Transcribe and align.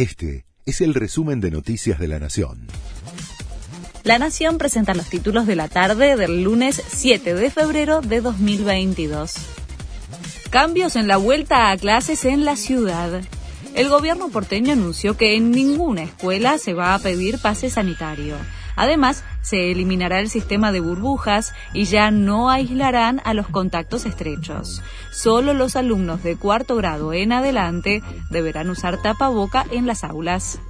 Este 0.00 0.46
es 0.64 0.80
el 0.80 0.94
resumen 0.94 1.42
de 1.42 1.50
Noticias 1.50 1.98
de 1.98 2.08
la 2.08 2.18
Nación. 2.18 2.68
La 4.02 4.18
Nación 4.18 4.56
presenta 4.56 4.94
los 4.94 5.10
títulos 5.10 5.46
de 5.46 5.56
la 5.56 5.68
tarde 5.68 6.16
del 6.16 6.42
lunes 6.42 6.82
7 6.88 7.34
de 7.34 7.50
febrero 7.50 8.00
de 8.00 8.22
2022. 8.22 9.34
Cambios 10.48 10.96
en 10.96 11.06
la 11.06 11.18
vuelta 11.18 11.70
a 11.70 11.76
clases 11.76 12.24
en 12.24 12.46
la 12.46 12.56
ciudad. 12.56 13.20
El 13.74 13.90
gobierno 13.90 14.30
porteño 14.30 14.72
anunció 14.72 15.18
que 15.18 15.36
en 15.36 15.50
ninguna 15.50 16.04
escuela 16.04 16.56
se 16.56 16.72
va 16.72 16.94
a 16.94 16.98
pedir 16.98 17.38
pase 17.38 17.68
sanitario. 17.68 18.36
Además, 18.76 19.24
se 19.42 19.70
eliminará 19.70 20.20
el 20.20 20.28
sistema 20.28 20.72
de 20.72 20.80
burbujas 20.80 21.54
y 21.72 21.84
ya 21.84 22.10
no 22.10 22.50
aislarán 22.50 23.20
a 23.24 23.34
los 23.34 23.48
contactos 23.48 24.06
estrechos. 24.06 24.82
Solo 25.10 25.54
los 25.54 25.76
alumnos 25.76 26.22
de 26.22 26.36
cuarto 26.36 26.76
grado 26.76 27.12
en 27.12 27.32
adelante 27.32 28.02
deberán 28.30 28.70
usar 28.70 29.00
tapaboca 29.02 29.64
en 29.70 29.86
las 29.86 30.04
aulas. 30.04 30.60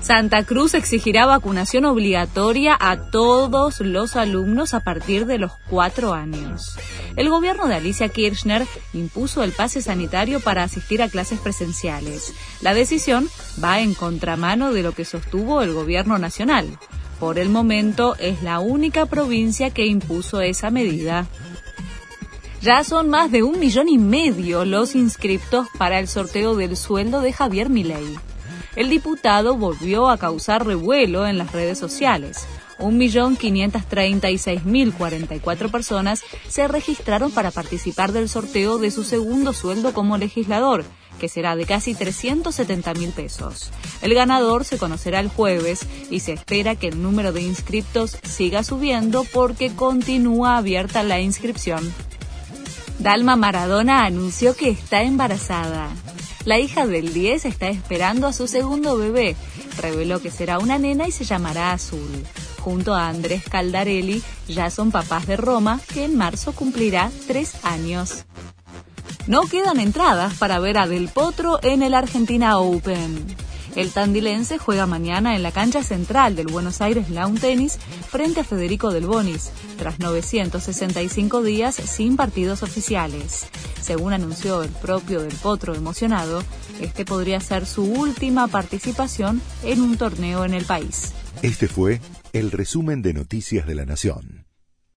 Santa 0.00 0.44
Cruz 0.44 0.72
exigirá 0.72 1.26
vacunación 1.26 1.84
obligatoria 1.84 2.76
a 2.80 3.10
todos 3.10 3.80
los 3.80 4.16
alumnos 4.16 4.72
a 4.72 4.80
partir 4.80 5.26
de 5.26 5.36
los 5.36 5.52
cuatro 5.68 6.14
años. 6.14 6.78
El 7.16 7.28
gobierno 7.28 7.68
de 7.68 7.74
Alicia 7.74 8.08
Kirchner 8.08 8.66
impuso 8.94 9.44
el 9.44 9.52
pase 9.52 9.82
sanitario 9.82 10.40
para 10.40 10.62
asistir 10.62 11.02
a 11.02 11.10
clases 11.10 11.38
presenciales. 11.38 12.32
La 12.62 12.72
decisión 12.72 13.28
va 13.62 13.80
en 13.80 13.92
contramano 13.92 14.72
de 14.72 14.82
lo 14.82 14.92
que 14.92 15.04
sostuvo 15.04 15.60
el 15.60 15.74
gobierno 15.74 16.18
nacional. 16.18 16.78
Por 17.18 17.38
el 17.38 17.50
momento 17.50 18.16
es 18.18 18.42
la 18.42 18.58
única 18.58 19.04
provincia 19.04 19.68
que 19.68 19.84
impuso 19.84 20.40
esa 20.40 20.70
medida. 20.70 21.26
Ya 22.62 22.84
son 22.84 23.10
más 23.10 23.30
de 23.30 23.42
un 23.42 23.58
millón 23.58 23.90
y 23.90 23.98
medio 23.98 24.64
los 24.64 24.94
inscriptos 24.94 25.66
para 25.76 25.98
el 25.98 26.08
sorteo 26.08 26.56
del 26.56 26.74
sueldo 26.76 27.20
de 27.20 27.34
Javier 27.34 27.68
Milei 27.68 28.18
el 28.76 28.88
diputado 28.88 29.56
volvió 29.56 30.08
a 30.08 30.18
causar 30.18 30.66
revuelo 30.66 31.26
en 31.26 31.38
las 31.38 31.52
redes 31.52 31.78
sociales. 31.78 32.46
1.536.044 32.80 35.70
personas 35.70 36.22
se 36.48 36.66
registraron 36.66 37.30
para 37.30 37.50
participar 37.50 38.12
del 38.12 38.26
sorteo 38.28 38.78
de 38.78 38.90
su 38.90 39.04
segundo 39.04 39.52
sueldo 39.52 39.92
como 39.92 40.16
legislador, 40.16 40.84
que 41.18 41.28
será 41.28 41.56
de 41.56 41.66
casi 41.66 41.94
370.000 41.94 43.12
pesos. 43.12 43.70
El 44.02 44.14
ganador 44.14 44.64
se 44.64 44.78
conocerá 44.78 45.20
el 45.20 45.28
jueves 45.28 45.86
y 46.10 46.20
se 46.20 46.32
espera 46.32 46.74
que 46.74 46.88
el 46.88 47.02
número 47.02 47.32
de 47.32 47.42
inscriptos 47.42 48.16
siga 48.22 48.64
subiendo 48.64 49.24
porque 49.32 49.74
continúa 49.74 50.56
abierta 50.56 51.02
la 51.02 51.20
inscripción. 51.20 51.92
Dalma 53.00 53.34
Maradona 53.34 54.04
anunció 54.04 54.54
que 54.54 54.68
está 54.68 55.02
embarazada. 55.02 55.88
La 56.44 56.58
hija 56.58 56.86
del 56.86 57.14
10 57.14 57.46
está 57.46 57.68
esperando 57.68 58.26
a 58.26 58.34
su 58.34 58.46
segundo 58.46 58.98
bebé. 58.98 59.36
Reveló 59.78 60.20
que 60.20 60.30
será 60.30 60.58
una 60.58 60.76
nena 60.78 61.08
y 61.08 61.10
se 61.10 61.24
llamará 61.24 61.72
Azul. 61.72 62.26
Junto 62.58 62.94
a 62.94 63.08
Andrés 63.08 63.44
Caldarelli, 63.50 64.22
ya 64.48 64.68
son 64.68 64.90
papás 64.90 65.26
de 65.26 65.38
Roma, 65.38 65.80
que 65.94 66.04
en 66.04 66.18
marzo 66.18 66.52
cumplirá 66.52 67.10
tres 67.26 67.54
años. 67.62 68.26
No 69.26 69.46
quedan 69.46 69.80
entradas 69.80 70.34
para 70.34 70.58
ver 70.58 70.76
a 70.76 70.86
Del 70.86 71.08
Potro 71.08 71.58
en 71.62 71.82
el 71.82 71.94
Argentina 71.94 72.58
Open. 72.58 73.34
El 73.76 73.92
tandilense 73.92 74.58
juega 74.58 74.86
mañana 74.86 75.36
en 75.36 75.42
la 75.42 75.52
cancha 75.52 75.82
central 75.82 76.34
del 76.34 76.48
Buenos 76.48 76.80
Aires 76.80 77.08
Lawn 77.08 77.36
Tennis 77.36 77.78
frente 78.08 78.40
a 78.40 78.44
Federico 78.44 78.90
Del 78.90 79.06
Bonis, 79.06 79.50
tras 79.78 80.00
965 80.00 81.42
días 81.42 81.76
sin 81.76 82.16
partidos 82.16 82.62
oficiales. 82.62 83.46
Según 83.80 84.12
anunció 84.12 84.62
el 84.62 84.70
propio 84.70 85.22
Del 85.22 85.34
Potro 85.34 85.74
emocionado, 85.74 86.42
este 86.80 87.04
podría 87.04 87.40
ser 87.40 87.64
su 87.64 87.84
última 87.84 88.48
participación 88.48 89.40
en 89.62 89.80
un 89.80 89.96
torneo 89.96 90.44
en 90.44 90.54
el 90.54 90.64
país. 90.64 91.12
Este 91.42 91.68
fue 91.68 92.00
el 92.32 92.50
resumen 92.50 93.02
de 93.02 93.14
Noticias 93.14 93.66
de 93.66 93.74
la 93.74 93.86
Nación. 93.86 94.49